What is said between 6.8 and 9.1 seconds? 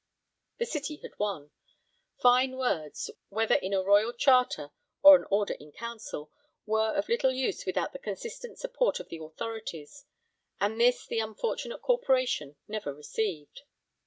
of little use without the consistent support of